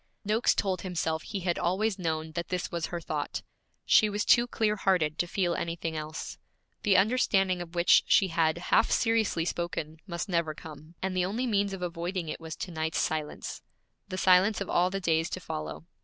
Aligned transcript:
Noakes 0.25 0.55
told 0.55 0.81
himself 0.81 1.21
he 1.21 1.41
had 1.41 1.59
always 1.59 1.99
known 1.99 2.31
that 2.31 2.47
this 2.47 2.71
was 2.71 2.87
her 2.87 2.99
thought; 2.99 3.43
she 3.85 4.09
was 4.09 4.25
too 4.25 4.47
clear 4.47 4.75
hearted 4.75 5.19
to 5.19 5.27
feel 5.27 5.53
anything 5.53 5.95
else. 5.95 6.39
The 6.81 6.97
understanding 6.97 7.61
of 7.61 7.75
which 7.75 8.01
she 8.07 8.29
had 8.29 8.57
half 8.73 8.89
seriously 8.89 9.45
spoken 9.45 9.97
must 10.07 10.27
never 10.27 10.55
come, 10.55 10.95
and 11.03 11.15
the 11.15 11.25
only 11.25 11.45
means 11.45 11.71
of 11.71 11.83
avoiding 11.83 12.29
it 12.29 12.41
was 12.41 12.55
to 12.55 12.71
night's 12.71 12.97
silence, 12.97 13.61
the 14.07 14.17
silence 14.17 14.59
of 14.59 14.71
all 14.71 14.89
the 14.89 14.99
days 14.99 15.29
to 15.29 15.39
follow. 15.39 15.85